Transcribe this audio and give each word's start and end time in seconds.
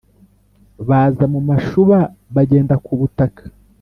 Baza 0.87 1.25
mu 1.33 1.39
mashuba 1.49 1.97
bagenda 2.35 2.75
ku 2.85 2.91
butaka, 2.99 3.41